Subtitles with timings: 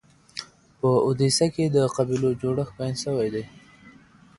[0.79, 3.43] په اودیسه کي د قبیلو جوړښت بیان سوی دی.